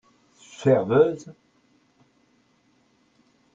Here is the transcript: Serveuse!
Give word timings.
Serveuse! 0.61 1.29